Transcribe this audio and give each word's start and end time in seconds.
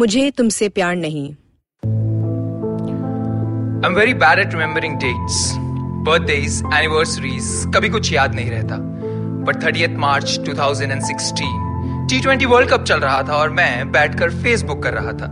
Mujhe 0.00 0.30
Tumse 0.30 0.68
Pyar 0.68 0.94
Nahi. 0.94 1.36
I'm 3.82 3.94
very 3.94 4.12
bad 4.12 4.38
at 4.38 4.52
remembering 4.52 4.98
dates. 4.98 5.36
Birthdays, 6.08 6.58
anniversaries, 6.78 7.46
कभी 7.74 7.88
कुछ 7.88 8.12
याद 8.12 8.34
नहीं 8.34 8.50
रहता। 8.50 8.76
But 9.46 9.62
thirty 9.62 9.86
March 9.96 10.38
2016 10.48 11.54
T 12.10 12.20
twenty 12.22 12.46
world 12.46 12.70
cup 12.70 12.82
चल 12.82 13.00
रहा 13.00 13.22
था 13.28 13.36
और 13.36 13.50
मैं 13.50 13.92
बैठकर 13.92 14.30
फेसबुक 14.42 14.82
कर 14.82 14.94
रहा 14.94 15.12
था। 15.12 15.28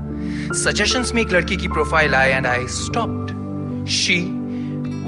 सजेशंस 0.62 1.12
में 1.15 1.21
एक 1.23 1.33
लड़की 1.33 1.57
की 1.57 1.69
profile 1.69 2.15
I 2.15 2.30
and 2.30 2.46
I 2.46 2.66
stopped 2.77 3.87
she 3.96 4.21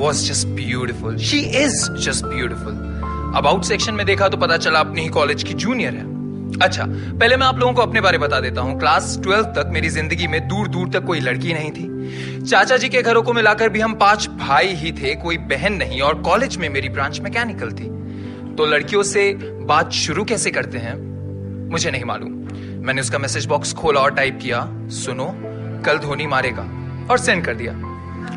was 0.02 0.26
just 0.28 0.46
beautiful 0.48 1.16
she 1.30 1.38
is 1.62 1.90
just 2.08 2.24
beautiful 2.24 3.32
about 3.36 3.64
section 3.64 3.94
में 3.94 4.04
देखा 4.06 4.28
तो 4.28 4.36
पता 4.36 4.56
चला 4.56 4.80
अपनी 4.80 5.02
ही 5.02 5.08
कॉलेज 5.08 5.42
की 5.42 5.54
जूनियर 5.54 5.94
है। 5.94 6.15
अच्छा 6.62 6.84
पहले 6.88 7.36
मैं 7.36 7.46
आप 7.46 7.58
लोगों 7.58 7.72
को 7.72 7.82
अपने 7.82 8.00
बारे 8.00 8.18
बता 8.18 8.40
देता 8.40 8.60
हूँ। 8.60 8.78
क्लास 8.78 9.18
ट्वेल्थ 9.22 9.46
तक 9.46 9.70
मेरी 9.72 9.88
ज़िंदगी 9.88 10.26
में 10.26 10.48
दूर 10.48 10.68
दूर 10.68 10.88
तक 10.88 11.04
कोई 11.04 11.20
लड़की 11.20 11.52
नहीं 11.54 11.70
थी। 11.70 12.46
चाचा 12.46 12.76
जी 12.76 12.88
के 12.88 13.02
घरों 13.02 13.22
को 13.22 13.32
मिलाकर 13.32 13.68
भी 13.68 13.80
हम 13.80 13.94
पाँच 13.94 14.28
भाई 14.28 14.74
ही 14.74 14.92
थे, 14.92 15.14
कोई 15.14 15.38
बहन 15.38 15.72
नहीं, 15.72 16.00
और 16.00 16.22
कॉलेज 16.22 16.56
में 16.56 16.68
मेरी 16.68 16.88
ब्रांच 16.88 17.20
मैकेनिकल 17.20 17.72
थी। 17.72 17.88
तो 18.56 18.66
लड़कियों 18.66 19.02
से 19.02 19.32
बात 19.66 19.92
शुरू 19.92 20.24
कैसे 20.24 20.50
करते 20.50 20.78
हैं? 20.78 20.94
मुझे 21.70 21.90
नहीं 21.90 22.04
मालूम। 22.04 22.32
मैंने 22.86 23.00
उसका 23.00 23.18
मैसेज 23.18 23.46
बॉक्स 23.46 23.72
खोला 23.74 24.00
और 24.00 24.14
टाइप 24.14 24.38
किया, 24.42 24.60
सुनो, 24.88 25.32
कल 25.86 25.98
धोनी 25.98 26.26
मारेगा। 26.26 26.68
और 27.10 27.18
सेंड 27.18 27.44
कर 27.44 27.54
दिया। 27.54 27.72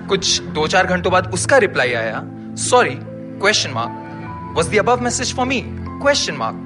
कुछ 0.07 0.41
दो 0.41 0.67
चार 0.67 0.87
घंटों 0.87 1.11
बाद 1.11 1.33
उसका 1.33 1.57
रिप्लाई 1.57 1.93
आया, 1.93 2.23
sorry 2.59 2.95
question 2.95 3.71
mark 3.71 4.55
was 4.57 4.69
the 4.69 4.77
above 4.77 5.01
message 5.01 5.35
for 5.35 5.45
me 5.45 5.61
question 5.65 6.33
mark 6.33 6.65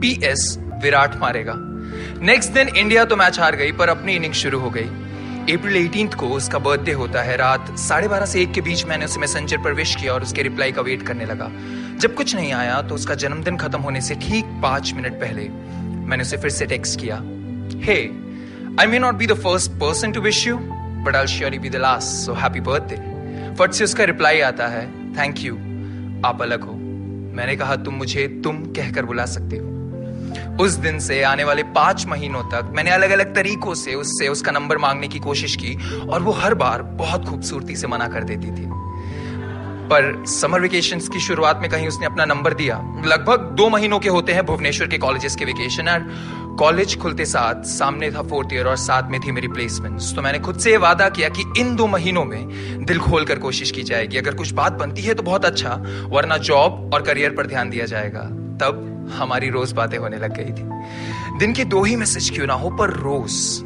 P 0.00 0.18
S 0.24 0.58
Virat 0.82 1.16
मारेगा। 1.16 1.54
नेक्स्ट 2.22 2.52
दिन 2.52 2.68
इंडिया 2.68 3.04
तो 3.04 3.16
मैच 3.16 3.38
हार 3.40 3.56
गई, 3.56 3.72
पर 3.72 3.88
अपनी 3.88 4.12
इनिंग 4.12 4.34
शुरू 4.34 4.58
हो 4.60 4.70
गई। 4.70 4.88
अप्रैल 5.54 5.76
एटीन 5.76 6.08
को 6.10 6.28
उसका 6.28 6.58
बर्थडे 6.58 6.92
होता 6.92 7.22
है। 7.22 7.36
रात 7.36 7.76
साढ़े 7.78 8.08
बारह 8.08 8.26
से 8.26 8.42
एक 8.42 8.52
के 8.52 8.60
बीच 8.60 8.84
मैंने 8.86 9.04
उसे 9.04 9.20
मैसेंजर 9.20 9.58
पर 9.58 9.72
विश 9.72 9.94
किया 9.96 10.12
और 10.12 10.22
उसके 10.22 10.42
रिप्लाई 10.42 10.72
का 10.72 10.82
वेट 10.82 11.02
करने 11.02 11.24
लगा। 11.24 11.50
जब 12.00 12.14
कुछ 12.14 12.34
नहीं 12.34 12.52
आया 12.52 12.80
तो 12.82 12.94
उसका 12.94 13.14
जन्मदिन 13.14 13.56
खत्म 13.56 13.80
होने 13.80 14.00
से 14.00 14.14
ठीक 14.22 14.44
पाँच 14.62 14.92
मिनट 14.94 15.20
पहले 15.20 15.48
मैंने 16.08 16.22
उसे 16.22 16.36
फिर 16.36 16.50
से 16.50 16.66
टेक्स्ट 16.66 17.00
किया। 17.00 17.16
Hey 17.84 17.98
I 18.80 18.86
may 18.86 18.98
not 18.98 19.14
be 19.14 19.26
the 19.26 19.34
first 19.38 19.70
person 19.80 20.12
to 20.12 20.20
wish 20.20 20.46
you 20.46 20.58
but 20.58 21.16
I 21.16 21.26
surely 21.26 21.58
be 21.58 21.70
the 21.70 21.76
last 21.76 22.24
so 22.26 22.34
happy 22.34 22.60
birthday 22.60 23.54
फट 23.54 23.72
से 23.72 23.84
उसका 23.84 24.04
रिप्लाई 24.04 24.40
आता 24.40 24.66
है 24.68 24.86
थैंक 25.16 25.44
यू 25.44 25.54
आप 26.24 26.42
अलग 26.42 26.62
हो। 26.62 26.72
मैंने 27.34 27.56
कहा, 27.56 27.76
तुम 27.76 27.94
मुझे, 27.94 28.26
तुम 28.44 28.58
कहकर 28.72 29.04
बुला 29.04 29.24
सकते 29.26 29.56
हो। 29.56 29.73
उस 30.60 30.72
दिन 30.72 30.98
से, 30.98 31.22
आने 31.22 31.44
वाले 31.44 31.62
पाँच 31.74 32.06
महीनों 32.06 32.42
तक 32.42 32.70
मैंने 32.74 32.90
अलग 32.90 33.10
अलग 33.10 33.34
तरीकों 33.34 33.74
से 33.74 33.94
उससे 33.94 34.28
उसका 34.28 34.52
नंबर 34.52 34.78
मांगने 34.78 35.08
की 35.08 35.18
कोशिश 35.18 35.56
की 35.56 35.74
और 36.00 36.22
वो 36.22 36.32
हर 36.32 36.54
बार 36.54 36.82
बहुत 36.82 37.28
खूबसूरती 37.28 37.76
से 37.76 37.86
मना 37.86 38.08
कर 38.08 38.24
देती 38.24 38.50
थी। 38.50 38.66
पर 39.84 40.24
समर 40.26 40.60
वेकेशन 40.60 41.00
की 41.12 41.20
शुरुआत 41.20 41.58
में 41.62 41.70
कहीं 41.70 41.88
उसने 41.88 42.06
अपना 42.06 42.24
नंबर 42.24 42.54
दिया। 42.54 42.76
लगभग 43.06 43.50
दो 43.56 43.68
महीनों 43.68 43.98
के 43.98 44.08
होते 44.08 44.32
हैं 44.32 44.44
भुवनेश्वर 44.46 44.86
के 44.86 44.98
कॉलेजेस 44.98 45.36
के 45.36 45.44
वेकेशन 45.44 45.88
और 45.88 46.08
कॉलेज 46.58 46.96
खुलते 46.98 47.24
साथ 47.24 47.62
सामने 47.64 48.10
था 48.10 48.22
फोर्थ 48.22 48.52
ईयर 48.52 48.66
और 48.66 48.76
साथ 48.76 49.10
में 49.10 49.20
थी 49.20 49.32
मेरी 49.32 49.48
प्लेसमेंट्स 49.48 50.14
तो 50.14 50.22
मैंने 50.22 50.38
खुद 50.38 50.58
से 50.58 50.76
वादा 50.76 51.08
किया 51.08 51.28
कि 51.28 51.44
इन 51.58 51.74
दो 51.76 51.86
महीनों 51.86 52.24
में 52.24 52.84
दिल 52.84 52.98
खोल 52.98 53.24
कर 53.24 53.38
कोशिश 53.38 53.70
की 53.70 53.82
जाएगी। 53.82 54.18
अगर 54.18 54.34
कुछ 54.34 54.52
बात 54.52 54.72
बनती 54.72 55.02
है 55.02 55.14
तो 55.14 55.22
बहुत 55.22 55.44
अच्छा 55.44 55.74
वरना 56.08 56.36
जॉब 56.36 56.90
और 56.94 57.02
करियर 57.02 57.30
पर 57.30 57.46
ध्यान 57.46 57.70
दिया 57.70 57.86
जाएगा। 57.86 58.22
तब 58.60 58.90
हमारी 59.12 59.50
रोज 59.50 59.72
बातें 59.72 59.98
होने 59.98 60.16
लग 60.16 60.36
गई 60.36 60.52
थी। 60.52 61.38
दिन 61.38 61.52
के 61.52 61.64
दो 61.64 61.82
ही 61.82 61.96
मैसेज 61.96 62.30
क्यों 62.30 62.46
ना 62.46 62.54
हो, 62.54 62.70
पर 62.70 62.90
रोज। 62.90 63.62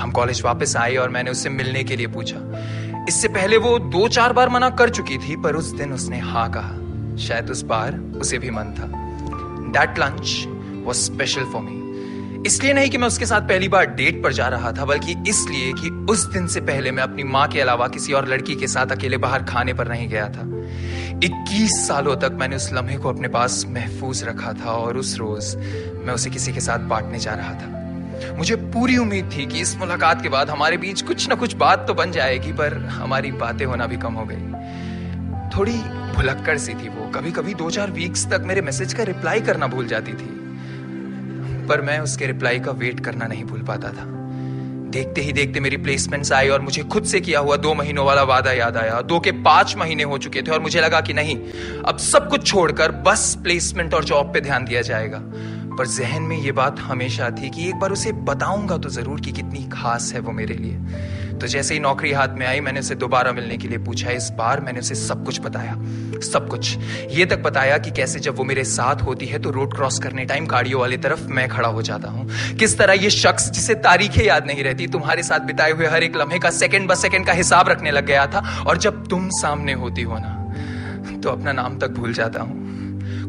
हम 0.00 0.10
कॉलेज 0.10 0.42
वापस 0.42 0.76
आए 0.76 0.96
और 0.96 1.08
मैंने 1.08 1.30
उससे 1.30 1.48
मिलने 1.48 1.84
के 1.84 1.96
लिए 1.96 2.06
पूछा। 2.06 2.38
इससे 3.08 3.28
पहले 3.28 3.56
वो 3.56 3.78
दो 3.78 4.08
चार 4.08 4.32
बार 4.32 4.48
मना 4.48 4.70
कर 4.70 4.90
चुकी 4.90 5.18
थी, 5.18 5.36
पर 5.36 5.56
उस 5.56 5.64
दिन 5.64 5.92
उसने 5.92 6.18
हाँ 6.18 6.50
कहा। 6.50 7.16
शायद 7.16 7.50
उस 7.50 7.62
बार 7.62 7.94
उसे 7.94 8.38
भी 8.38 8.50
मन 8.50 8.64
था। 8.64 8.88
That 9.72 9.98
lunch 9.98 10.46
was 10.86 10.96
special 10.96 11.44
for 11.44 11.62
me 11.62 11.85
इसलिए 12.44 12.72
नहीं 12.72 12.90
कि 12.90 12.98
मैं 12.98 13.06
उसके 13.06 13.26
साथ 13.26 13.40
पहली 13.40 13.68
बार 13.68 13.86
डेट 13.86 14.22
पर 14.22 14.32
जा 14.32 14.48
रहा 14.48 14.72
था, 14.72 14.84
बल्कि 14.84 15.14
इसलिए 15.28 15.72
कि 15.72 15.90
उस 16.10 16.24
दिन 16.24 16.46
से 16.46 16.60
पहले 16.60 16.90
मैं 16.90 17.02
अपनी 17.02 17.24
माँ 17.24 17.46
के 17.48 17.60
अलावा 17.60 17.88
किसी 17.88 18.12
और 18.12 18.28
लड़की 18.28 18.54
के 18.54 18.66
साथ 18.66 18.86
अकेले 18.86 19.16
बाहर 19.16 19.42
खाने 19.42 19.74
पर 19.74 19.88
नहीं 19.88 20.08
गया 20.08 20.28
था। 20.28 20.42
21 21.24 21.86
सालों 21.88 22.16
तक 22.16 22.32
मैंने 22.32 22.56
उस 22.56 22.72
लम्हे 22.72 22.96
को 22.96 23.08
अपने 23.08 23.28
पास 23.28 23.64
महफूज 23.68 24.22
रखा 24.24 24.52
था 24.52 24.70
और 24.70 24.96
उस 24.96 25.16
रोज 25.18 25.56
मैं 26.06 26.14
उसे 26.14 26.30
किसी 26.30 26.52
के 26.52 26.60
साथ 26.60 26.78
बांटने 26.78 27.18
जा 27.18 27.34
रहा 27.34 27.52
था। 27.52 28.34
मुझे 28.36 28.56
पूरी 28.56 28.96
उम्मीद 28.96 29.30
थी 29.36 29.46
कि 29.46 29.60
इस 29.60 29.76
मुलाकात 29.76 30.22
के 30.22 30.28
बाद 30.28 30.50
हमारे 30.50 30.76
बीच 30.76 31.02
कुछ 31.02 31.28
ना 31.28 31.34
कुछ 31.34 31.54
बात 31.54 31.86
तो 31.86 31.94
बन 31.94 32.12
जाएगी, 32.12 32.52
पर 32.52 32.74
हमारी 32.74 33.32
बातें 33.32 33.66
होना 33.66 33.86
भी 33.86 33.96
कम 33.96 34.12
हो 34.12 34.24
गई। 34.24 34.36
थोड़ी 35.56 35.78
भुलक्कड़ 36.16 36.58
सी 36.58 36.74
थी 36.74 36.88
वो। 36.88 37.10
कभी 37.10 37.30
कभी 37.32 37.54
दो 37.54 37.70
चार 37.70 37.90
वीक्स 37.90 38.26
तक 38.26 38.42
मेरे 38.44 38.60
मैसेज 38.60 38.94
का 38.94 39.02
रिप्लाई 39.02 39.40
करना 39.40 39.66
भूल 39.66 39.86
जाती 39.86 40.12
थी। 40.12 40.45
पर 41.68 41.80
मैं 41.80 41.98
उसके 41.98 42.26
रिप्लाई 42.26 42.60
का 42.60 42.72
वेट 42.72 43.00
करना 43.00 43.26
नहीं 43.26 43.44
भूल 43.44 43.62
पाता 43.62 43.88
था। 43.88 44.12
देखते 44.90 45.20
ही 45.20 45.32
देखते 45.32 45.60
मेरी 45.60 45.76
प्लेसमेंट्स 45.76 46.32
आई 46.32 46.48
और 46.48 46.60
मुझे 46.60 46.82
खुद 46.82 47.04
से 47.04 47.20
किया 47.20 47.40
हुआ 47.40 47.56
दो 47.56 47.74
महीनों 47.74 48.06
वाला 48.06 48.22
वादा 48.22 48.52
याद 48.52 48.76
आया। 48.76 49.00
दो 49.00 49.20
के 49.20 49.32
पाँच 49.32 49.76
महीने 49.76 50.02
हो 50.02 50.18
चुके 50.18 50.42
थे 50.42 50.50
और 50.50 50.60
मुझे 50.60 50.80
लगा 50.80 51.00
कि 51.00 51.12
नहीं, 51.12 51.36
अब 51.86 51.98
सब 51.98 52.28
कुछ 52.28 52.46
छोड़कर 52.46 52.92
बस 53.06 53.38
प्लेसमेंट 53.42 53.94
और 53.94 54.04
जॉब 54.04 54.32
पे 54.34 54.40
ध्यान 54.40 54.64
दिया 54.64 54.82
जाएगा। 54.82 55.22
पर 55.78 55.86
जहन 55.88 56.22
में 56.22 56.36
ये 56.36 56.52
बात 56.52 56.78
हमेशा 56.80 57.30
थी 57.32 57.50
कि 57.50 57.68
एक 57.68 57.74
बार 57.76 57.92
उसे 57.92 58.12
बताऊँगा 58.24 58.76
तो 58.78 58.88
ज़रूर 58.90 59.20
कि 59.20 59.32
कितनी 59.32 59.62
खास 59.72 60.12
है 60.14 60.20
वो 60.20 60.32
मेरे 60.32 60.54
लिए। 60.54 60.78
तो 61.36 61.46
जैसे 61.46 61.74
ही 61.74 61.80
नौकरी 61.80 62.12
हाथ 62.12 62.28
में 62.30 62.46
आई, 62.46 62.60
मैंने 62.60 62.80
उसे 62.80 62.94
दोबारा 62.94 63.32
मिलने 63.32 63.56
के 63.56 63.68
लिए 63.68 63.78
पूछा। 63.78 64.10
इस 64.10 64.30
बार 64.32 64.60
मैंने 64.60 64.80
उसे 64.80 64.94
सब 64.94 65.24
कुछ 65.24 65.40
बताया, 65.40 65.74
सब 66.22 66.48
कुछ। 66.48 66.76
ये 67.10 67.24
तक 67.26 67.42
बताया 67.42 67.76
कि 67.78 67.90
कैसे 67.90 68.20
जब 68.20 68.36
वो 68.36 68.44
मेरे 68.44 68.64
साथ 68.66 69.02
होती 69.02 69.26
है 69.26 69.38
तो 69.38 69.50
रोड 69.50 69.74
क्रॉस 69.74 69.98
करने 69.98 70.24
टाइम 70.24 70.46
गाड़ियों 70.46 70.80
वाली 70.80 70.96
तरफ़ 70.98 71.26
मैं 71.28 71.48
खड़ा 71.48 71.68
हो 71.68 71.82
जाता 71.82 72.08
हूँ। 72.08 72.28
किस 72.58 72.78
तरह 72.78 72.92
ये 72.94 73.10
शख्स, 73.12 73.50
जिसे 73.50 73.74
तारीखें 73.82 74.22
याद 74.24 74.46
नहीं 74.46 74.64
रहती, 74.64 74.86
तुम्हारे 74.88 75.22
साथ 75.22 75.40
बिताए 75.46 75.72
हुए 75.72 75.86
हर 75.86 76.02
एक 76.02 76.16
लम्हे 76.16 76.38
का 76.38 76.50
सेकंड 76.52 76.88
ब 76.90 76.94
सेकंड 76.96 77.26
का 77.26 77.32
हिसाब 77.34 77.68
रखने 77.68 77.90
लग 77.90 78.06
गया 78.06 78.26
था, 78.26 78.64
और 78.66 78.78
जब 78.78 79.06
तुम 79.06 79.28
सामने 79.32 79.72
होती 79.74 80.02
हो 80.02 80.18
ना 80.18 80.32
तो 81.16 81.28
अपना 81.28 81.52
नाम 81.52 81.78
तक 81.78 81.90
भूल 81.90 82.12
जाता 82.12 82.40
हूँ। 82.40 82.64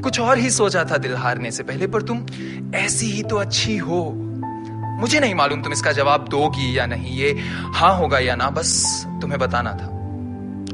कुछ 0.03 0.19
और 0.19 0.37
ही 0.37 0.49
सोचा 0.49 0.83
था 0.83 0.97
दिल 0.97 1.15
हारने 1.15 1.51
से 1.51 1.63
पहले, 1.63 1.87
पर 1.87 2.01
तुम 2.01 2.25
ऐसी 2.75 3.05
ही 3.05 3.23
तो 3.23 3.35
अच्छी 3.35 3.77
हो। 3.77 4.13
मुझे 4.99 5.19
नहीं 5.19 5.35
मालूम 5.35 5.61
तुम 5.61 5.73
इसका 5.73 5.91
जवाब 5.91 6.27
दोगी 6.27 6.77
या 6.77 6.85
नहीं, 6.85 7.17
ये 7.17 7.31
हाँ 7.75 7.97
होगा 7.97 8.19
या 8.19 8.35
ना, 8.35 8.49
बस 8.49 9.03
तुम्हें 9.21 9.39
बताना 9.39 9.71
था। 9.71 9.87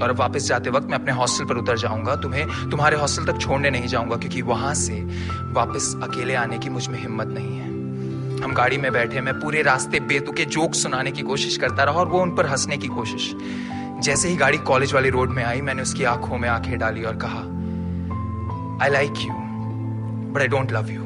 और 0.04 0.10
अब 0.10 0.16
वापस 0.16 0.48
जाते 0.48 0.70
वक्त 0.70 0.88
मैं 0.88 0.98
अपने 0.98 1.12
हॉस्टल 1.12 1.46
पर 1.46 1.56
उतर 1.56 1.78
जाऊँगा। 1.78 2.16
तुम्हें, 2.16 2.70
तुम्हारे 2.70 2.98
हॉस्टल 2.98 3.26
तक 3.26 3.40
छोड़ने 3.40 3.70
नहीं 3.70 3.88
जाऊँगा, 3.88 4.16
क्योंकि 4.16 4.42
वहाँ 4.42 4.74
से 4.74 4.94
वापस 5.54 6.00
अकेले 6.04 6.36
आने 6.36 6.58
की 6.58 6.70
मुझमें 6.70 7.00
हिम्मत 7.00 7.28
नहीं 7.28 7.58
है। 7.58 7.68
हम 8.44 8.54
गाड़ी 8.54 8.78
में 8.78 8.92
बैठे, 8.92 9.22
मैं 9.22 9.34
पूरे 9.34 9.62
रास्ते 9.62 10.00
बेतुके 10.00 10.46
जोक 10.46 10.74
सुनाने 10.74 11.12
की 11.12 11.22
कोशिश 11.22 11.58
करता 11.58 11.84
रहा 11.84 11.96
और 11.96 12.08
वो 12.08 12.22
उन 12.22 12.36
पर 12.36 12.46
हंसने 12.46 12.78
की 12.78 12.88
कोशिश। 12.88 13.36
जैसे 14.04 14.30
ही 14.30 14.36
गाड़ी 14.36 14.58
कॉलेज 14.58 14.94
वाली 14.94 15.10
रोड 15.10 15.30
में 15.30 15.44
आई, 15.44 15.62
मैंने 15.62 15.82
उसकी 15.82 16.04
आँखों 16.04 16.38
में 16.38 16.50
आँखें 16.50 16.80
डाली 16.80 17.04
और 17.04 17.16
कहा 17.16 17.53
I 18.82 18.90
like 18.90 19.14
you 19.18 19.34
but 20.34 20.42
I 20.42 20.48
don't 20.48 20.72
love 20.72 20.92
you 20.92 21.04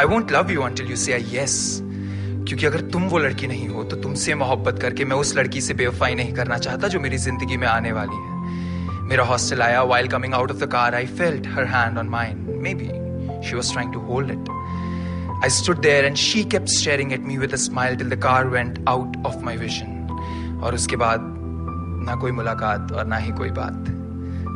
I 0.00 0.04
won't 0.04 0.32
love 0.32 0.50
you 0.50 0.62
until 0.62 0.90
you 0.90 0.96
say 0.96 1.12
I 1.12 1.24
yes 1.32 1.78
क्योंकि 1.82 2.66
अगर 2.66 2.80
तुम 2.80 3.02
वो 3.02 3.18
लड़की 3.18 3.46
नहीं 3.46 3.68
हो 3.68 3.84
तो 3.84 3.96
तुमसे 3.96 4.34
मोहब्बत 4.34 4.78
करके 4.82 5.04
मैं 5.04 5.16
उस 5.16 5.36
लड़की 5.36 5.60
से 5.60 5.74
बेवफाई 5.74 6.14
नहीं 6.14 6.32
करना 6.32 6.58
चाहता 6.58 6.88
जो 6.88 7.00
मेरी 7.00 7.18
ज़िंदगी 7.18 7.56
में 7.56 7.66
आने 7.68 7.92
वाली 7.92 8.16
है। 8.16 9.00
मेरा 9.02 9.24
हॉस्टल 9.24 9.62
आया 9.62 9.82
while 9.82 10.08
coming 10.08 10.34
out 10.34 10.50
of 10.50 10.58
the 10.58 10.66
car 10.72 10.94
I 10.94 11.06
felt 11.06 11.46
her 11.46 11.64
hand 11.64 11.98
on 11.98 12.08
mine 12.08 12.46
maybe 12.74 12.88
she 13.48 13.56
was 13.56 13.72
trying 13.72 13.92
to 13.92 14.00
hold 14.00 14.30
it 14.30 14.44
I 15.44 15.48
stood 15.48 15.78
there 15.84 16.02
and 16.08 16.18
she 16.22 16.40
kept 16.50 16.68
staring 16.72 17.12
at 17.14 17.24
me 17.28 17.36
with 17.38 17.54
a 17.54 17.58
smile 17.62 17.96
till 18.00 18.10
the 18.10 18.18
car 18.24 18.42
went 18.50 18.76
out 18.90 19.16
of 19.30 19.40
my 19.46 19.54
vision. 19.62 19.96
और 20.62 20.74
उसके 20.74 20.96
बाद 20.96 21.20
ना 22.06 22.14
कोई 22.16 22.32
मुलाकात 22.32 22.92
और 22.92 23.06
ना 23.06 23.16
ही 23.16 23.32
कोई 23.32 23.50
बात। 23.50 23.88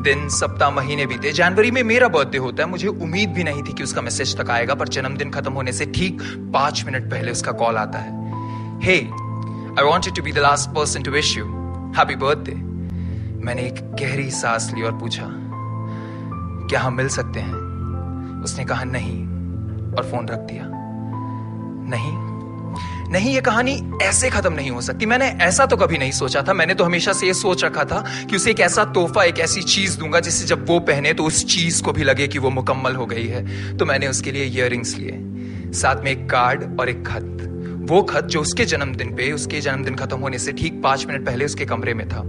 दिन, 0.07 0.29
सप्ताह, 0.31 0.71
महीने 0.71 1.07
बीते। 1.07 1.33
जनवरी 1.33 1.71
में 1.71 1.83
मेरा 1.85 2.09
बर्थडे 2.09 2.39
होता 2.39 2.63
है। 2.63 2.69
मुझे 2.71 2.89
उम्मीद 2.89 3.31
भी 3.31 3.45
नहीं 3.45 3.63
थी 3.63 3.73
कि 3.73 3.83
उसका 3.83 4.03
मैसेज 4.03 4.37
तक 4.37 4.51
आएगा, 4.51 4.75
पर 4.75 4.89
जन्मदिन 4.89 5.31
खत्म 5.31 5.53
होने 5.53 5.73
से 5.73 5.87
ठीक 5.87 6.23
पाँच 6.53 6.85
मिनट 6.85 7.11
पहले 7.11 7.33
उसका 7.33 7.53
कॉल 7.55 7.77
आता 7.77 7.99
है। 7.99 8.11
Hey 8.81 8.97
I 9.79 9.85
wanted 9.85 10.15
to 10.15 10.23
be 10.23 10.33
the 10.33 10.39
last 10.39 10.71
person 10.71 11.03
to 11.03 11.11
wish 11.11 11.37
you 11.39 11.45
happy 11.97 12.17
birthday 12.17 12.55
मैंने 13.45 13.63
एक 13.63 13.81
गहरी 13.97 14.31
सांस 14.33 14.71
ली 14.75 14.83
और 14.83 14.99
पूछा, 14.99 15.27
क्या 16.69 16.81
हम 16.81 16.95
मिल 16.95 17.09
सकते 17.09 17.41
हैं? 17.41 17.55
उसने 18.45 18.65
कहा, 18.65 18.85
नहीं, 18.87 19.19
और 19.93 20.11
फ़ोन 20.11 20.29
रख 20.29 20.39
दिया। 20.49 20.65
नहीं। 21.91 22.26
नहीं, 23.11 23.35
ये 23.35 23.41
कहानी 23.41 23.91
ऐसे 24.03 24.31
खत्म 24.31 24.53
नहीं 24.53 24.71
हो 24.71 24.81
सकती। 24.81 25.07
मैंने 25.07 25.27
ऐसा 25.27 25.67
तो 25.67 25.77
कभी 25.77 25.99
नहीं 25.99 26.13
सोचा 26.13 26.43
था। 26.43 26.53
मैंने 26.53 26.75
तो 26.75 26.85
हमेशा 26.85 27.13
से 27.13 27.27
ये 27.27 27.35
सोच 27.35 27.65
रखा 27.65 27.85
था 27.85 28.05
कि 28.31 28.37
उसे 28.37 28.51
एक 28.51 28.61
ऐसा 28.61 28.85
तोहफा, 28.85 29.25
एक 29.25 29.39
ऐसी 29.39 29.63
चीज़ 29.63 29.99
दूँगा 29.99 30.21
जिससे 30.21 30.47
जब 30.47 30.69
वो 30.69 30.81
पहने 30.81 31.13
तो 31.13 31.25
उस 31.25 31.45
चीज़ 31.47 31.83
को 31.83 31.93
भी 31.93 32.05
लगे 32.05 32.29
कि 32.29 32.39
वो 32.39 32.51
मुकम्मल 32.51 32.95
हो 32.95 33.07
गई 33.07 33.27
है। 33.27 33.77
तो 33.77 33.87
मैंने 33.87 34.09
उसके 34.09 34.33
लिए 34.33 34.45
इयर 34.45 34.73
लिए। 34.73 35.21
साथ 35.73 36.05
में 36.05 36.11
एक 36.11 36.31
कार्ड 36.31 36.81
और 36.81 36.89
एक 36.89 37.07
खत। 37.07 37.33
वो 37.91 38.03
खत 38.03 38.25
जो 38.25 38.41
उसके 38.41 38.65
जन्मदिन 38.65 39.15
पे, 39.15 39.33
उसके 39.33 39.61
जन्मदिन 39.61 39.95
खत्म 39.95 40.19
होने 40.19 40.39
से 40.39 40.53
ठीक 40.53 40.83
पाँच 40.83 41.07
मिनट 41.07 41.27
पहले 41.27 41.45
उसके 41.45 41.65
कमरे 41.65 41.95
में 41.95 42.09
था। 42.09 42.23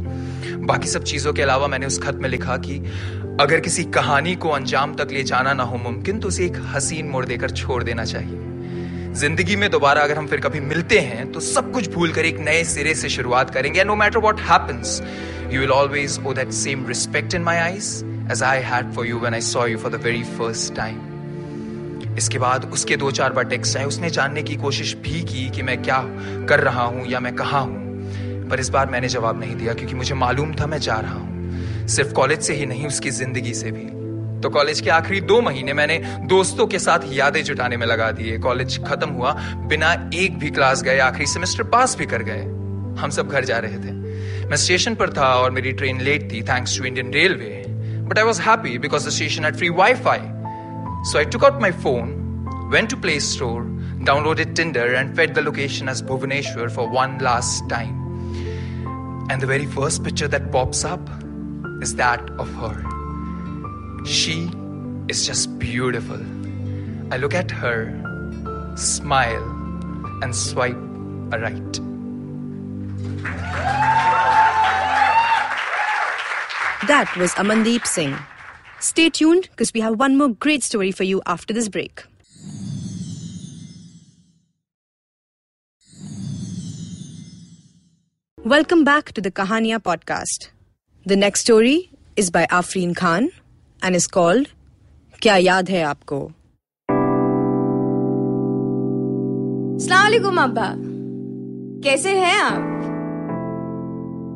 बाकी 0.58 0.88
सब 0.88 1.04
चीज़ों 1.04 1.34
के 1.34 1.42
अलावा 1.42 1.68
मैंने 1.68 1.86
उस 1.86 2.02
खत 2.04 2.16
में 2.16 2.30
लिखा 2.30 2.58
कि 2.58 2.80
अगर 3.40 3.60
किसी 3.60 3.84
कहानी 3.84 4.36
को 4.36 4.50
अंजाम 4.50 4.96
तक 4.96 5.08
ले 5.12 5.24
जाना 5.24 5.54
ना 5.54 5.64
हो 5.64 5.78
मुमकिन 5.78 6.20
तो 6.20 6.28
उसे 6.28 6.46
एक 6.46 6.54
हसीन 6.58 7.06
मोड़ 7.06 7.26
देकर 7.26 7.50
छोड़ 7.50 7.84
देना 7.84 8.06
चाहिए। 8.06 8.40
ज़िंदगी 9.18 9.56
में 9.56 9.70
दोबारा 9.72 10.02
अगर 10.02 10.18
हम 10.18 10.28
फिर 10.28 10.40
कभी 10.40 10.60
मिलते 10.62 11.00
हैं 11.02 11.32
तो 11.32 11.40
सब 11.40 11.72
कुछ 11.74 11.90
भूल 11.92 12.12
कर 12.14 12.26
एक 12.26 12.40
नए 12.40 12.64
सिरे 12.64 12.94
से 12.96 13.10
शुरुआत 13.10 13.50
करेंगे। 13.54 13.84
No 13.84 13.96
matter 13.96 14.20
what 14.20 14.40
happens 14.42 15.02
you 15.52 15.60
will 15.60 15.72
always 15.72 16.20
owe 16.28 16.34
that 16.34 16.52
same 16.54 16.86
respect 16.88 17.36
in 17.36 17.42
my 17.44 17.58
eyes 17.58 17.88
as 18.32 18.44
I 18.44 18.62
had 18.64 18.92
for 18.96 19.08
you 19.08 19.20
when 19.20 19.34
I 19.34 19.42
saw 19.44 19.66
you 19.68 19.78
for 19.78 19.92
the 19.92 20.02
very 20.04 20.24
first 20.38 20.76
time 20.76 22.16
इसके 22.18 22.40
बाद 22.40 22.70
उसके 22.74 22.98
दो 22.98 23.12
चार 23.12 23.34
बार 23.34 23.46
टेक्स्ट 23.46 23.78
आए। 23.78 23.86
उसने 23.86 24.10
जानने 24.10 24.44
की 24.44 24.56
कोशिश 24.58 24.96
भी 25.04 25.22
की 25.24 25.50
कि 25.50 25.62
मैं 25.62 25.82
क्या 25.84 26.02
कर 26.50 26.60
रहा 26.60 26.84
हूँ 26.84 27.08
या 27.08 27.20
मैं 27.20 27.36
कहा 27.36 27.60
हूँ, 27.60 28.50
पर 28.50 28.60
इस 28.60 28.70
बार 28.70 28.90
मैंने 28.90 29.10
जवाब 29.10 29.40
नहीं 29.40 29.56
दिया, 29.56 29.74
क्योंकि 29.74 29.96
मुझे 29.96 30.16
मालूम 30.16 30.54
था 30.56 30.68
मैं 30.68 30.80
जा 30.80 31.00
रहा 31.00 31.14
हूँ। 31.14 31.88
सिर्फ़ 31.88 32.14
कॉलेज 32.14 32.42
से 32.42 32.54
ही 32.54 32.66
नहीं, 32.66 32.88
उसकी 32.88 33.12
ज़िंदगी 33.12 33.54
से 33.54 33.72
भी। 33.72 33.97
तो 34.44 34.50
कॉलेज 34.50 34.82
के 34.82 34.90
आखिरी 34.90 35.22
दो 35.22 35.42
महीने 35.42 35.74
मैंने 35.74 35.98
दोस्तों 36.28 36.68
के 36.68 36.80
साथ 36.80 37.00
यादें 37.12 37.44
जुटाने 37.44 37.78
में 37.78 37.86
लगा 37.88 38.12
दिए। 38.12 38.38
कॉलेज 38.38 38.78
खत्म 38.88 39.10
हुआ 39.10 39.32
बिना 39.70 39.94
एक 40.14 40.38
भी 40.40 40.50
क्लास 40.50 40.84
गए 40.84 41.00
आखिरी 41.00 41.26
सेमेस्टर 41.28 41.64
पास 41.64 41.98
भी 41.98 42.06
कर 42.06 42.24
गए। 42.24 42.42
हम 43.02 43.10
सब 43.10 43.30
घर 43.30 43.46
जा 43.46 43.58
रहे 43.58 43.78
थे। 43.78 43.92
मैं 44.50 44.58
स्टेशन 44.58 44.96
पर 44.96 45.14
था 45.14 45.34
और 45.36 45.52
मेरी 45.52 45.72
ट्रेन 45.72 46.02
लेट 46.02 46.32
थी 46.32 46.42
thanks 46.44 46.78
to 46.78 46.86
Indian 46.86 47.12
railway 47.14 47.64
but 48.10 48.18
I 48.18 48.24
was 48.24 48.42
happy 48.42 48.78
because 48.78 49.08
the 49.08 49.12
station 49.12 49.46
had 49.46 49.56
free 49.56 49.70
wifi 50.08 50.20
so 51.12 51.18
I 51.18 51.26
took 51.26 51.46
out 51.46 51.62
my 51.62 51.72
phone 51.84 52.16
went 52.72 52.90
to 52.92 52.98
Play 53.04 53.20
Store, 53.26 53.62
downloaded 54.08 54.50
Tinder, 54.60 54.84
and 55.02 55.16
fed 55.20 55.38
the 55.38 55.44
location 55.46 55.92
as 55.94 56.02
Bhubaneswar 56.10 56.68
for 56.70 56.88
one 56.98 57.16
last 57.30 57.70
time. 57.70 57.96
And 59.32 59.42
the 59.42 59.52
very 59.54 59.72
first 59.78 60.04
picture 60.04 60.36
that 60.36 60.52
pops 60.58 60.86
up 60.94 61.10
is 61.88 61.98
that 62.04 62.30
of 62.46 62.56
her. 62.62 62.97
She 64.06 64.50
is 65.08 65.26
just 65.26 65.58
beautiful. 65.60 66.20
I 67.12 67.18
look 67.18 67.34
at 67.34 67.52
her, 67.52 67.92
smile, 68.76 69.44
and 70.22 70.36
swipe 70.36 70.76
a 71.32 71.40
right. 71.40 71.74
That 76.88 77.14
was 77.18 77.34
Amandeep 77.34 77.86
Singh. 77.86 78.16
Stay 78.80 79.10
tuned 79.10 79.50
because 79.52 79.74
we 79.74 79.82
have 79.82 80.00
one 80.00 80.18
more 80.18 80.30
great 80.30 80.64
story 80.64 80.92
for 80.92 81.04
you 81.04 81.22
after 81.26 81.54
this 81.54 81.68
break. 81.68 82.04
Welcome 88.46 88.86
back 88.86 89.12
to 89.14 89.22
the 89.22 89.32
Kahania 89.32 89.80
podcast. 89.80 90.50
The 91.06 91.18
next 91.18 91.42
story 91.42 91.90
is 92.16 92.30
by 92.30 92.46
Afreen 92.50 92.96
Khan 92.96 93.32
and 93.84 93.96
is 93.96 94.08
called 94.08 94.48
क्या 95.22 95.38
याद 95.38 95.70
है 95.70 95.84
आपको 95.84 96.32
सलामकुम 99.86 100.42
अब्बा 100.42 100.74
कैसे 101.84 102.20
हैं 102.20 102.38
आप? 102.38 102.84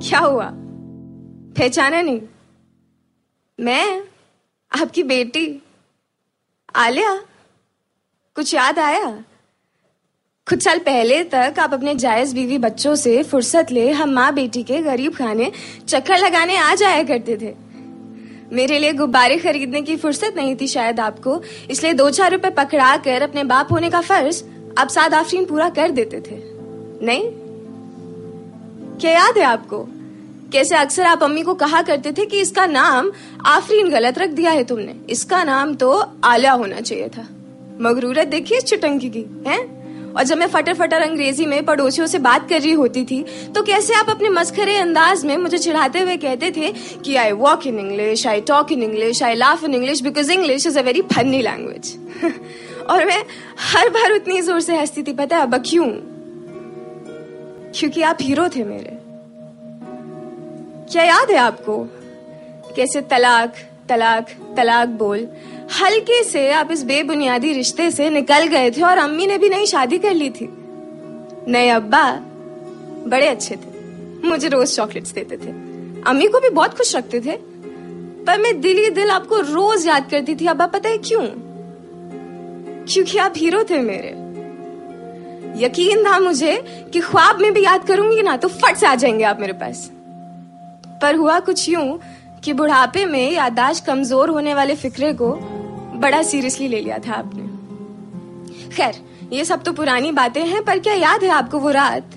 क्या 0.09 0.19
हुआ? 0.19 0.51
पहचाना 1.57 2.01
नहीं। 2.01 2.21
मैं, 3.59 4.03
आपकी 4.81 5.03
बेटी, 5.03 5.63
आलिया, 6.75 7.15
कुछ 8.35 8.53
याद 8.53 8.79
आया? 8.79 9.23
कुछ 10.49 10.63
साल 10.63 10.79
पहले 10.79 11.23
तक 11.23 11.55
आप 11.59 11.73
अपने 11.73 11.95
जायज़ 11.95 12.35
बीवी 12.35 12.57
बच्चों 12.57 12.95
से 12.95 13.23
फुर्सत 13.23 13.67
ले 13.71 13.91
हम 13.91 14.09
माँ 14.09 14.33
बेटी 14.33 14.63
के 14.63 14.81
गरीब 14.81 15.15
खाने 15.15 15.51
चक्कर 15.87 16.17
लगाने 16.17 16.57
आ 16.57 16.75
जाया 16.75 17.03
करते 17.03 17.37
थे। 17.37 17.70
मेरे 18.51 18.79
लिए 18.79 18.93
गुब्बारे 18.93 19.37
खरीदने 19.37 19.81
की 19.81 19.95
फुर्सत 19.95 20.33
नहीं 20.35 20.55
थी 20.61 20.67
शायद 20.67 20.99
आपको। 20.99 21.41
इसलिए 21.69 21.93
दो 21.93 22.09
चार 22.09 22.31
रुपए 22.31 22.49
पकड़ा 22.49 22.97
कर 22.97 23.21
अपने 23.21 23.43
बाप 23.43 23.71
होने 23.71 23.89
का 23.89 24.01
फ़र्ज़ 24.01 24.43
आप 24.77 24.87
साद 24.87 25.13
आफरीन 25.13 25.45
पूरा 25.45 25.69
कर 25.69 25.91
देते 25.91 26.17
थे। 26.17 26.35
नहीं? 27.05 27.31
क्या 28.99 29.11
याद 29.11 29.37
है 29.37 29.43
आपको? 29.43 29.87
कैसे 30.51 30.75
अक्सर 30.75 31.03
आप 31.03 31.23
अम्मी 31.23 31.41
को 31.41 31.53
कहा 31.53 31.81
करते 31.81 32.11
थे 32.11 32.25
कि 32.25 32.39
इसका 32.39 32.65
नाम 32.65 33.11
आफरीन 33.45 33.89
गलत 33.89 34.17
रख 34.17 34.29
दिया 34.29 34.51
है 34.51 34.63
तुमने। 34.63 34.95
इसका 35.09 35.43
नाम 35.43 35.75
तो 35.75 36.05
आला 36.23 36.51
होना 36.51 36.81
चाहिए 36.81 37.07
था। 37.07 37.27
मगरूरत 37.81 38.27
देखिए 38.27 38.57
इस 38.57 38.63
चुटंकी 38.63 39.09
की, 39.09 39.43
है? 39.47 39.80
और 40.17 40.23
जब 40.23 40.37
मैं 40.37 40.47
फटर 40.47 40.73
फटर 40.73 41.01
अंग्रेज़ी 41.01 41.45
में 41.45 41.65
पड़ोसियों 41.65 42.07
से 42.07 42.19
बात 42.19 42.49
कर 42.49 42.61
रही 42.61 42.71
होती 42.71 43.05
थी 43.05 43.23
तो 43.55 43.63
कैसे 43.63 43.93
आप 43.93 44.09
अपने 44.09 44.29
मस्खरे 44.29 44.77
अंदाज 44.77 45.25
में 45.25 45.37
मुझे 45.37 45.57
चिढ़ाते 45.57 45.99
हुए 45.99 46.17
कहते 46.17 46.51
थे 46.51 46.73
कि 47.05 47.15
I 47.15 47.31
walk 47.31 47.67
in 47.67 47.79
English 47.79 48.27
I 48.27 48.41
talk 48.41 48.71
in 48.71 48.83
English 48.83 49.23
I 49.23 49.35
laugh 49.35 49.63
in 49.63 49.73
English 49.73 50.01
because 50.01 50.31
English 50.31 50.67
is 50.67 50.79
a 50.79 50.81
very 50.81 51.01
funny 51.01 51.41
language 51.41 51.97
और 52.89 53.05
मैं 53.05 53.23
हर 53.59 53.89
बार 53.89 54.11
उतनी 54.11 54.41
ज़ोर 54.41 54.59
से 54.59 54.75
हंसती 54.77 55.03
थी, 55.03 55.13
पता 55.13 55.37
है, 55.37 55.41
अब 55.43 55.55
क्यों? 55.55 55.87
क्योंकि 57.75 58.01
आप 58.01 58.17
हीरो 58.21 58.47
थे 58.47 58.63
मेरे। 58.63 58.97
क्या 60.91 61.03
याद 61.03 61.31
है 61.31 61.37
आपको? 61.37 61.77
कैसे 62.75 63.01
तलाक 63.01 63.53
तलाक 63.89 64.29
तलाक 64.57 64.89
बोल। 64.89 65.27
हल्के 65.79 66.23
से 66.23 66.51
आप 66.51 66.71
इस 66.71 66.83
बेबुनियादी 66.83 67.51
रिश्ते 67.53 67.91
से 67.91 68.09
निकल 68.09 68.47
गए 68.47 68.71
थे 68.71 68.81
और 68.81 68.97
अम्मी 68.97 69.27
ने 69.27 69.37
भी 69.37 69.49
नई 69.49 69.65
शादी 69.65 69.97
कर 69.97 70.13
ली 70.13 70.29
थी। 70.29 70.49
नए 71.47 71.69
अब्बा 71.69 72.03
बड़े 73.07 73.27
अच्छे 73.27 73.55
थे। 73.55 74.27
मुझे 74.27 74.47
रोज 74.47 74.75
चॉकलेट्स 74.75 75.11
देते 75.11 75.37
थे। 75.37 75.51
अम्मी 76.01 76.27
को 76.27 76.39
भी 76.39 76.49
बहुत 76.49 76.77
खुश 76.77 76.95
रखते 76.95 77.21
थे। 77.21 77.37
पर 78.25 78.37
मैं 78.37 78.61
दिल 78.61 78.77
ही 78.77 78.89
दिल 78.89 79.11
आपको 79.11 79.39
रोज 79.39 79.87
याद 79.87 80.09
करती 80.11 80.35
थी, 80.35 80.45
अब्बा 80.45 80.65
पता 80.65 80.89
है 80.89 80.97
क्यों? 80.97 81.21
क्योंकि 82.85 83.17
आप 83.17 83.33
हीरो 83.37 83.63
थे 83.63 83.79
मेरे। 83.79 84.09
यकीन 85.65 86.03
था 86.05 86.19
मुझे 86.19 86.55
कि 86.93 86.99
ख्वाब 86.99 87.39
में 87.39 87.53
भी 87.53 87.63
याद 87.63 87.83
करूँगी 87.83 88.21
ना 88.21 88.37
तो 88.37 88.47
फट 88.47 88.75
से 88.75 88.87
आ 88.87 88.95
जाएँगे 88.95 89.23
आप 89.23 89.39
मेरे 89.39 89.53
पास। 89.53 89.89
पर 91.01 91.15
हुआ 91.15 91.39
कुछ 91.39 91.69
यूँ 91.69 91.99
कि 92.43 92.53
बुढ़ापे 92.53 93.05
में 93.05 93.31
यादाश्त 93.31 93.85
कमज़ोर 93.85 94.29
होने 94.29 94.53
वाले 94.53 94.75
फिक्रे 94.75 95.13
को 95.13 95.31
बड़ा 95.93 96.21
सीरियसली 96.23 96.67
ले 96.67 96.79
लिया 96.79 96.97
था 96.97 97.13
आपने। 97.13 97.49
खैर, 98.75 98.95
ये 99.33 99.45
सब 99.45 99.63
तो 99.63 99.73
पुरानी 99.73 100.11
बातें 100.11 100.45
हैं, 100.45 100.63
पर 100.63 100.79
क्या 100.79 100.93
याद 100.93 101.23
है 101.23 101.29
आपको 101.29 101.59
वो 101.59 101.69
रात? 101.69 102.11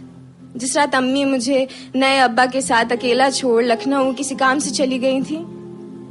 जिस 0.56 0.76
रात 0.76 0.94
अम्मी 0.94 1.24
मुझे 1.24 1.66
नए 1.96 2.18
अब्बा 2.18 2.46
के 2.46 2.60
साथ 2.60 2.92
अकेला 2.92 3.30
छोड़ 3.30 3.62
लखनऊ 3.64 4.12
किसी 4.12 4.34
काम 4.34 4.58
से 4.58 4.70
चली 4.70 4.98
गई 4.98 5.22
थी, 5.22 5.36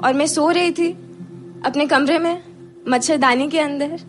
और 0.03 0.13
मैं 0.13 0.27
सो 0.27 0.49
रही 0.49 0.71
थी 0.71 0.91
अपने 1.65 1.85
कमरे 1.85 2.17
में 2.19 2.41
मच्छरदानी 2.87 3.49
के 3.49 3.59
अंदर। 3.59 3.99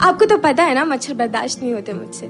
आपको 0.00 0.24
तो 0.24 0.38
पता 0.38 0.64
है 0.64 0.74
ना, 0.74 0.84
मच्छर 0.84 1.14
बर्दाश्त 1.14 1.62
नहीं 1.62 1.74
होते 1.74 1.92
मुझसे। 1.92 2.26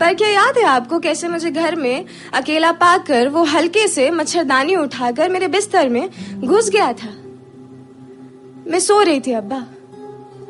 पर 0.00 0.14
क्या 0.14 0.28
याद 0.28 0.58
है 0.58 0.64
आपको 0.64 0.98
कैसे 0.98 1.28
मुझे 1.28 1.50
घर 1.50 1.76
में 1.76 2.04
अकेला 2.34 2.72
पाकर 2.72 3.28
वो 3.28 3.44
हल्के 3.44 3.86
से 3.88 4.10
मच्छरदानी 4.10 4.76
उठाकर 4.76 5.28
मेरे 5.28 5.48
बिस्तर 5.48 5.88
में 5.88 6.08
घुस 6.44 6.70
गया 6.70 6.92
था? 6.92 7.08
मैं 8.66 8.80
सो 8.80 9.02
रही 9.02 9.20
थी, 9.20 9.32
अब्बा। 9.32 9.66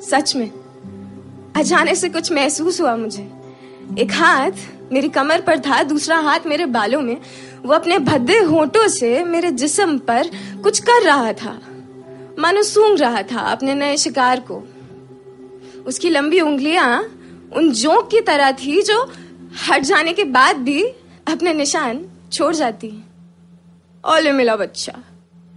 सच 0.02 0.37
में। 0.37 0.50
अचानक 1.56 1.94
से 1.94 2.09
कुछ 2.09 2.33
महसूस 2.33 2.80
हुआ 2.80 2.97
मुझे। 2.97 3.30
एक 3.99 4.12
हाथ 4.12 4.50
मेरी 4.92 5.09
कमर 5.09 5.40
पर 5.40 5.59
था, 5.59 5.83
दूसरा 5.83 6.16
हाथ 6.16 6.40
मेरे 6.47 6.66
बालों 6.66 7.00
में। 7.00 7.16
वो 7.62 7.75
अपने 7.75 7.99
भद्दे 7.99 8.38
होठों 8.38 8.88
से 8.88 9.25
मेरे 9.25 9.50
जिस्म 9.50 9.99
पर 9.99 10.30
कुछ 10.62 10.78
कर 10.78 11.02
रहा 11.02 11.33
था। 11.33 11.61
मानो 12.38 12.62
सूंघ 12.62 13.00
रहा 13.00 13.23
था 13.23 13.40
अपने 13.40 13.75
नए 13.75 13.97
शिकार 13.97 14.40
को। 14.40 14.62
उसकी 15.87 16.11
लंबी 16.11 16.40
उंगलियाँ 16.40 17.21
उन 17.56 17.73
जोंक 17.73 18.09
की 18.11 18.21
तरह 18.21 18.52
थी 18.52 18.83
जो 18.83 19.12
हट 19.71 19.83
जाने 19.83 20.12
के 20.12 20.25
बाद 20.25 20.56
भी 20.56 20.83
अपने 21.28 21.54
निशान 21.54 22.06
छोड़ 22.33 22.54
जाती। 22.54 23.04
ओले 24.09 24.33
मिला 24.33 24.56
बच्चा। 24.56 24.92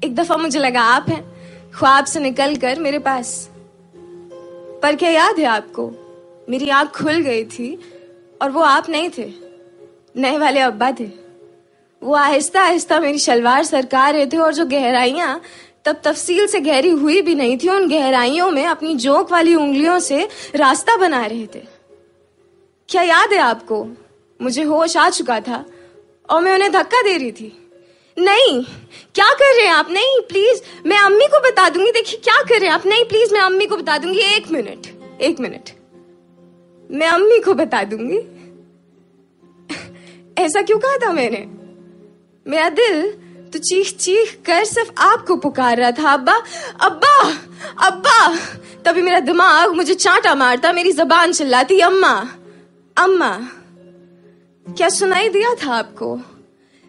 एक 0.04 0.16
दफ़ा 0.16 0.38
मुझे 0.38 0.60
लगा, 0.60 0.82
आप 0.82 1.10
हैं? 1.10 1.37
ख्वाब 1.78 2.06
से 2.06 2.20
निकल 2.20 2.56
कर 2.56 2.80
मेरे 2.80 3.00
पास। 3.00 3.50
पर 4.84 4.96
क्या 4.96 5.10
याद 5.10 5.40
है 5.40 5.46
आपको? 5.46 5.92
मेरी 6.50 6.70
आँख 6.70 7.04
खुल 7.04 7.14
गई 7.14 7.44
थी 7.46 7.80
और 8.42 8.50
वो 8.50 8.62
आप 8.62 8.90
नहीं 8.90 9.10
थे। 9.18 9.34
नए 10.18 10.38
वाले 10.38 10.60
अब्बा 10.60 10.92
थे। 10.92 11.12
वो 12.04 12.14
आहिस्ता 12.14 12.62
आहिस्ता 12.62 13.00
मेरी 13.00 13.18
शलवार 13.18 13.64
सरका 13.64 14.10
रहे 14.10 14.26
थे 14.26 14.38
और 14.38 14.54
जो 14.54 14.66
गहराइयाँ 14.66 15.42
तब 15.86 16.02
तफसील 16.04 16.48
से 16.48 16.60
गहरी 16.60 16.90
हुई 16.90 17.22
भी 17.22 17.36
नहीं 17.36 17.58
थी, 17.58 17.70
उन 17.70 17.90
गहराइयों 17.90 18.52
में 18.52 18.66
अपनी 18.66 18.96
जोंक 18.96 19.32
वाली 19.32 19.56
उंगलियों 19.56 20.00
से 20.00 20.28
रास्ता 20.56 20.98
बना 20.98 21.26
रहे 21.26 21.46
थे। 21.46 21.64
क्या 22.90 23.02
याद 23.02 23.34
है 23.34 23.40
आपको? 23.40 23.88
मुझे 24.42 24.64
होश 24.64 24.98
आ 24.98 25.10
चुका 25.10 25.40
था 25.40 25.66
और 26.30 26.42
मैं 26.42 26.54
उन्हें 26.54 26.72
धक्का 26.72 27.02
दे 27.02 27.18
रही 27.18 27.32
थी। 27.32 27.67
नहीं, 28.18 28.64
क्या 29.16 29.30
कर 29.32 29.56
रहे 29.56 29.66
हैं 29.66 29.74
आप? 29.74 29.90
नहीं 29.92 30.20
प्लीज़ 30.22 30.62
मैं 30.86 30.98
अम्मी 30.98 31.28
को 31.28 31.40
बता 31.42 31.68
दूँगी, 31.70 31.92
देखिए 31.92 32.20
क्या 32.24 32.42
कर 32.42 32.60
रहे 32.60 32.70
हैं 32.70 32.76
आप? 32.76 32.86
नहीं 32.86 33.04
प्लीज़ 33.06 33.34
मैं 33.34 33.42
अम्मी 33.42 33.66
को 33.66 33.78
बता 33.78 33.98
दूँगी, 33.98 34.20
एक 34.20 34.52
मिनट 34.52 34.88
एक 35.22 35.40
मिनट 35.40 35.70
मैं 36.92 37.08
अम्मी 37.08 37.40
को 37.40 37.54
बता 37.54 37.84
दूँगी। 37.84 38.18
ऐसा 40.38 40.62
क्यों 40.62 40.78
कहा 40.80 40.98
था 40.98 41.12
मैंने? 41.12 41.46
मेरा 42.46 42.70
दिल 42.72 43.12
तो 43.54 43.60
चीख 43.60 43.92
चीख 43.98 44.38
कर 44.46 44.64
सिर्फ़ 44.66 44.92
आपको 45.00 45.36
पुकार 45.36 45.78
रहा 45.78 45.92
था, 45.92 46.14
अब्बा। 46.14 46.34
अब्बा 46.82 47.24
अब्बा, 47.88 48.36
तभी 48.86 49.02
मेरा 49.02 49.20
दिमाग 49.20 49.74
मुझे 49.74 49.94
चांटा 49.94 50.34
मारता, 50.36 50.72
मेरी 50.74 50.92
जबान 50.92 51.34
चिल्लाती, 51.34 51.80
अम्मा 51.80 52.14
अम्मा, 52.98 53.30
क्या 54.66 54.90
सुनाई 54.90 55.30
दिया 55.30 55.54
था 55.56 55.74
आपको? 55.76 56.20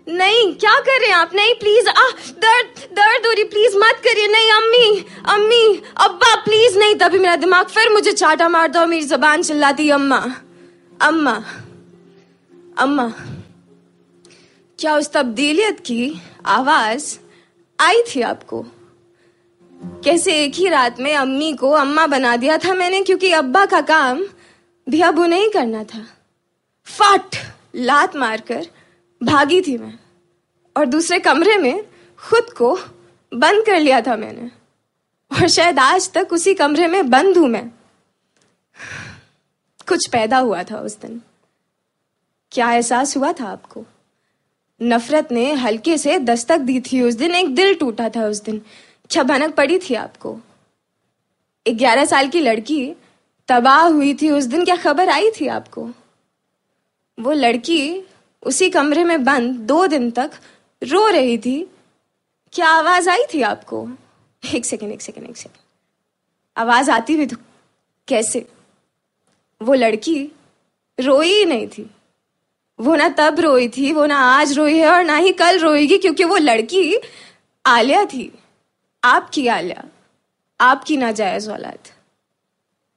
नहीं, 0.09 0.53
क्या 0.55 0.79
कर 0.81 1.01
रहे 1.01 1.09
हैं 1.11 1.17
आप? 1.17 1.31
नहीं 1.35 1.55
प्लीज़ 1.55 1.89
आ 1.89 2.03
दर्द 2.39 2.83
दर्द 2.93 3.27
हो 3.27 3.33
रही 3.33 3.45
प्लीज़ 3.45 3.77
मत 3.77 4.01
करिए। 4.05 4.27
नहीं, 4.29 4.51
अम्मी 4.51 5.05
अम्मी, 5.29 5.83
अब्बा 5.97 6.35
प्लीज़ 6.37 6.79
नहीं, 6.79 6.95
तभी 6.95 7.19
मेरा 7.19 7.37
दिमाग 7.37 7.67
फिर 7.67 7.93
मुझे 7.93 8.13
चाटा 8.13 8.49
मार 8.49 8.69
दो 8.69 8.87
मेरी 8.87 9.05
जबान 9.05 9.43
चिल्लाती, 9.43 9.89
अम्मा 9.91 10.19
अम्मा 11.01 11.43
अम्मा। 12.79 13.13
क्या 14.79 14.97
उस 14.97 15.13
तब्दीलियत 15.13 15.81
की 15.81 16.21
आवाज़ 16.47 17.17
आई 17.79 18.03
थी 18.09 18.21
आपको? 18.23 18.65
कैसे 20.05 20.33
एक 20.45 20.55
ही 20.55 20.69
रात 20.69 21.01
में 21.01 21.15
अम्मी 21.17 21.53
को 21.53 21.71
अम्मा 21.71 22.07
बना 22.07 22.37
दिया 22.37 22.57
था 22.59 22.75
मैंने, 22.75 23.01
क्योंकि 23.03 23.33
अब्बा 23.33 23.65
का 23.67 23.81
काम 23.81 24.25
भी 24.87 25.01
अब 25.01 25.19
उन्हें 25.19 25.41
ही 25.41 25.49
करना 25.49 25.85
था। 25.85 26.05
फट, 26.87 27.37
लात 27.77 28.17
मारकर 28.17 28.67
भागी 29.23 29.61
थी 29.61 29.79
मैं 29.79 29.99
और 30.77 30.87
दूसरे 30.87 31.19
कमरे 31.19 31.57
में 31.57 31.85
खुद 32.31 32.51
को 32.53 32.79
बंद 33.35 33.67
कर 33.67 33.81
लिया 33.81 34.01
था 34.01 34.17
मैंने। 34.17 34.51
और 35.37 35.49
शायद 35.49 35.79
आज 35.79 36.13
तक 36.13 36.29
उसी 36.33 36.55
कमरे 36.55 36.87
में 36.87 37.11
बंद 37.11 37.39
हूँ 37.39 37.49
मैं। 37.49 37.69
कुछ 39.89 40.07
पैदा 40.09 40.39
हुआ 40.39 40.63
था 40.63 40.79
उस 40.79 41.01
दिन। 41.01 41.23
क्या 42.53 42.73
एहसास 42.73 43.17
हुआ 43.17 43.33
था 43.33 43.45
आपको? 43.45 43.85
नफरत 44.83 45.29
ने 45.33 45.53
हल्के 45.53 45.99
से 45.99 46.19
दस्तक 46.19 46.59
दी 46.59 46.81
थी 46.81 47.03
उस 47.03 47.15
दिन। 47.15 47.35
एक 47.35 47.55
दिल 47.55 47.75
टूटा 47.75 48.09
था 48.09 48.27
उस 48.27 48.43
दिन। 48.43 48.63
भनक 49.23 49.55
पड़ी 49.55 49.79
थी 49.79 49.95
आपको। 49.95 50.41
ग्यारह 51.69 52.05
साल 52.05 52.29
की 52.29 52.41
लड़की 52.41 52.95
तबाह 53.49 53.83
हुई 53.83 54.15
थी 54.15 54.31
उस 54.31 54.45
दिन। 54.45 54.65
क्या 54.65 54.77
खबर 54.77 55.09
आई 55.09 55.31
थी 55.31 55.47
आपको? 55.47 55.91
वो 57.21 57.33
लड़की 57.33 58.08
उसी 58.43 58.71
कमरे 58.71 59.05
में 59.05 59.25
बंद 59.25 59.57
दो 59.59 59.87
दिन 59.87 60.11
तक 60.11 60.31
रो 60.83 61.09
रही 61.09 61.39
थी। 61.39 61.71
क्या 62.53 62.69
आवाज़ 62.69 63.11
आई 63.11 63.23
थी 63.35 63.43
आपको? 63.43 63.89
एक 64.55 64.65
सेकेंड 64.65 64.93
एक 64.93 65.03
सेकेंड 65.03 65.31
एक 65.31 65.37
सेकेंड 65.37 65.63
आवाज़ 66.57 66.91
आती 66.91 67.17
भी 67.17 67.27
तो 67.27 67.37
कैसे? 68.09 68.49
वो 69.63 69.75
लड़की 69.75 70.33
रोई 71.01 71.29
ही 71.29 71.45
नहीं 71.45 71.69
थी। 71.69 71.91
वो 72.81 72.95
ना 72.97 73.09
तब 73.09 73.41
रोई 73.41 73.69
थी, 73.69 73.93
वो 73.93 74.07
ना 74.07 74.17
आज 74.17 74.53
रोई 74.53 74.79
है 74.79 74.89
और 74.89 75.05
ना 75.05 75.17
ही 75.17 75.33
कल 75.33 75.59
रोएगी, 75.59 75.99
क्योंकि 75.99 76.25
वो 76.25 76.37
लड़की 76.37 76.99
आलिया 77.67 78.05
थी। 78.05 78.39
आपकी 79.05 79.47
आलिया, 79.47 79.85
आपकी 80.61 80.97
नाजायज 80.97 81.49
औलाद। 81.49 81.89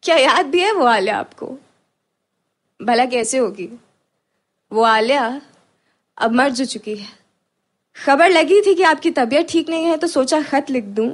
क्या 0.04 0.16
याद 0.16 0.46
भी 0.46 0.62
है 0.62 0.72
वो 0.72 0.86
आलिया 0.86 1.18
आपको? 1.18 1.58
भला 2.82 3.06
कैसे 3.06 3.38
होगी? 3.38 3.70
वो 4.74 4.82
आलिया 4.84 5.42
अब 6.18 6.32
मर 6.36 6.50
जो 6.60 6.66
चुकी 6.66 6.96
है 6.96 7.08
खबर 7.98 8.30
लगी 8.30 8.62
थी 8.66 8.74
कि 8.76 8.84
आपकी 8.84 9.12
तबीयत 9.12 9.48
ठीक 9.50 9.70
नहीं 9.70 9.86
है 9.86 9.98
तो 9.98 10.08
सोचा 10.08 10.42
खत 10.52 10.70
लिख 10.70 10.84
दूँ 11.00 11.12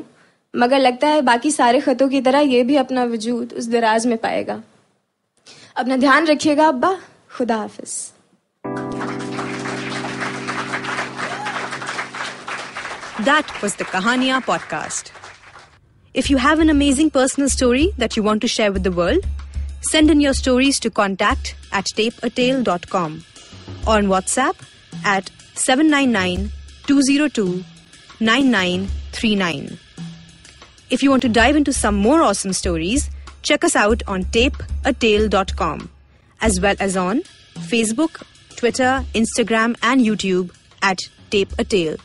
मगर 0.53 0.79
लगता 0.79 1.07
है 1.07 1.21
बाकी 1.21 1.51
सारे 1.51 1.79
खतों 1.81 2.07
की 2.09 2.21
तरह 2.21 2.39
ये 2.53 2.63
भी 2.63 2.75
अपना 2.75 3.03
वजूद 3.13 3.53
उस 3.57 3.67
दराज 3.69 4.05
में 4.07 4.17
पाएगा 4.17 4.61
अपना 5.77 5.97
ध्यान 5.97 6.27
रखिएगा 6.27 6.67
अब्बा 6.67 6.97
खुदा 7.37 7.57
हाफिज 7.57 7.95
That 13.27 13.51
was 13.61 13.75
the 13.77 13.85
Kahania 13.85 14.39
podcast. 14.41 15.07
If 16.15 16.29
you 16.29 16.37
have 16.37 16.59
an 16.59 16.69
amazing 16.69 17.09
personal 17.09 17.49
story 17.49 17.87
that 17.97 18.15
you 18.15 18.21
want 18.27 18.41
to 18.41 18.47
share 18.47 18.71
with 18.71 18.83
the 18.83 18.91
world, 18.91 19.25
send 19.89 20.11
in 20.11 20.21
your 20.21 20.33
stories 20.35 20.79
to 20.81 20.91
contact 20.91 21.55
at 21.71 21.89
tapeatale.com 21.97 23.17
on 23.88 24.06
WhatsApp 24.08 24.56
at 25.03 25.32
799 25.56 26.51
202 26.86 27.63
9939. 28.20 29.77
If 30.89 31.03
you 31.03 31.10
want 31.10 31.22
to 31.24 31.29
dive 31.29 31.56
into 31.56 31.74
some 31.74 31.96
more 31.96 32.22
awesome 32.22 32.53
stories, 32.53 33.10
check 33.41 33.63
us 33.63 33.75
out 33.75 34.03
on 34.08 34.24
tapeatale.com 34.25 35.89
as 36.41 36.60
well 36.62 36.75
as 36.79 36.96
on 36.96 37.22
Facebook, 37.56 38.24
Twitter, 38.56 39.03
Instagram, 39.13 39.75
and 39.82 40.01
YouTube 40.01 40.51
at 40.82 41.00
Tape 41.29 41.51
a 41.58 41.63
Tale. 41.63 41.98